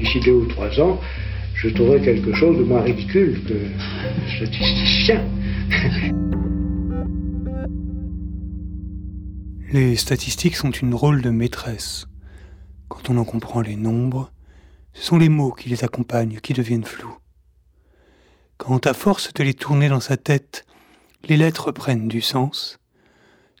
[0.00, 1.00] d'ici deux ou trois ans,
[1.54, 3.54] je trouverai quelque chose de moins ridicule que
[4.36, 5.24] statisticien.
[9.72, 12.08] Les statistiques sont une drôle de maîtresse.
[12.88, 14.32] Quand on en comprend les nombres,
[14.94, 17.16] ce sont les mots qui les accompagnent qui deviennent flous.
[18.56, 20.66] Quand à force de les tourner dans sa tête,
[21.28, 22.80] les lettres prennent du sens,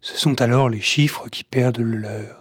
[0.02, 2.39] ce sont alors les chiffres qui perdent le leur.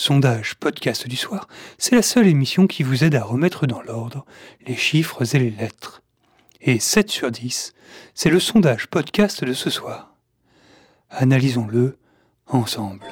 [0.00, 4.24] Sondage podcast du soir, c'est la seule émission qui vous aide à remettre dans l'ordre
[4.64, 6.04] les chiffres et les lettres.
[6.60, 7.74] Et 7 sur 10,
[8.14, 10.14] c'est le sondage podcast de ce soir.
[11.10, 11.98] Analysons-le
[12.46, 13.08] ensemble.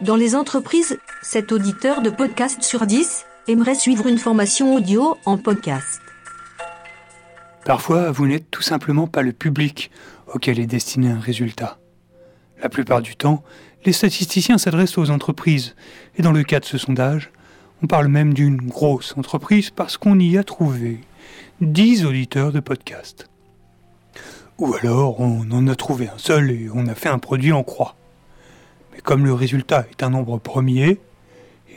[0.00, 5.36] Dans les entreprises, 7 auditeurs de podcast sur 10 aimeraient suivre une formation audio en
[5.36, 6.00] podcast.
[7.66, 9.90] Parfois, vous n'êtes tout simplement pas le public
[10.32, 11.78] auquel est destiné un résultat.
[12.62, 13.42] La plupart du temps,
[13.86, 15.74] les statisticiens s'adressent aux entreprises,
[16.16, 17.30] et dans le cas de ce sondage,
[17.82, 21.00] on parle même d'une grosse entreprise parce qu'on y a trouvé
[21.62, 23.28] 10 auditeurs de podcast.
[24.58, 27.62] Ou alors on en a trouvé un seul et on a fait un produit en
[27.62, 27.96] croix.
[28.92, 31.00] Mais comme le résultat est un nombre premier,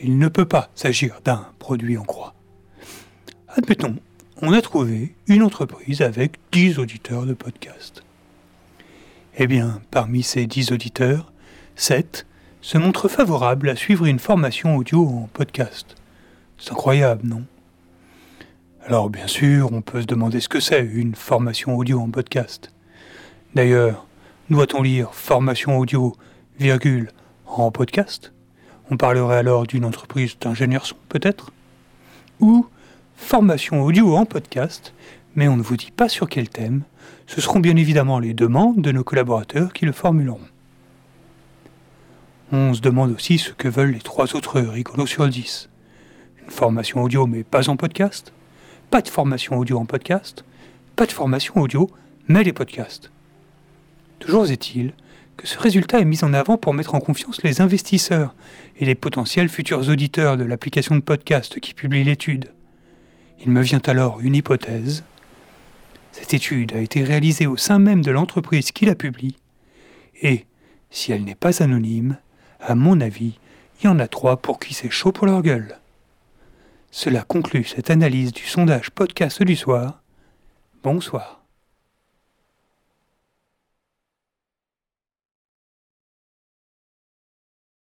[0.01, 2.33] il ne peut pas s'agir d'un produit en croix.
[3.47, 3.95] Admettons,
[4.41, 8.03] on a trouvé une entreprise avec 10 auditeurs de podcast.
[9.35, 11.33] Eh bien, parmi ces 10 auditeurs,
[11.75, 12.27] 7
[12.61, 15.95] se montrent favorables à suivre une formation audio en podcast.
[16.59, 17.43] C'est incroyable, non?
[18.85, 22.71] Alors bien sûr, on peut se demander ce que c'est une formation audio en podcast.
[23.55, 24.05] D'ailleurs,
[24.51, 26.15] doit-on lire formation audio,
[26.59, 27.09] virgule,
[27.47, 28.33] en podcast?
[28.91, 31.51] On parlerait alors d'une entreprise d'ingénieurs son, peut-être?
[32.39, 32.67] Ou
[33.15, 34.93] formation audio en podcast,
[35.35, 36.83] mais on ne vous dit pas sur quel thème,
[37.27, 40.41] ce seront bien évidemment les demandes de nos collaborateurs qui le formuleront.
[42.51, 45.69] On se demande aussi ce que veulent les trois autres rigolos sur 10.
[46.43, 48.31] Une formation audio mais pas en podcast
[48.91, 50.45] Pas de formation audio en podcast
[50.95, 51.89] Pas de formation audio
[52.27, 53.11] mais les podcasts
[54.19, 54.93] Toujours est-il
[55.35, 58.35] que ce résultat est mis en avant pour mettre en confiance les investisseurs
[58.77, 62.51] et les potentiels futurs auditeurs de l'application de podcast qui publie l'étude.
[63.43, 65.03] Il me vient alors une hypothèse
[66.13, 69.35] cette étude a été réalisée au sein même de l'entreprise qui la publie,
[70.21, 70.45] et,
[70.91, 72.17] si elle n'est pas anonyme,
[72.61, 73.39] à mon avis,
[73.81, 75.79] il y en a trois pour qui c'est chaud pour leur gueule.
[76.91, 80.03] Cela conclut cette analyse du sondage podcast du soir.
[80.83, 81.42] Bonsoir.